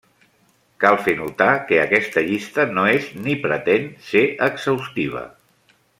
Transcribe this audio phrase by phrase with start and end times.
[0.83, 5.23] Cal fer notar que aquesta llista no és ni pretén ser exhaustiva.